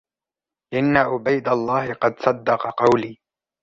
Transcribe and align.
إنَّ 0.73 0.97
عُبَيْدَ 0.97 1.47
اللَّهِ 1.47 1.93
قَدْ 1.93 2.19
صَدَّقَ 2.19 2.67
قَوْلِي 2.69 3.19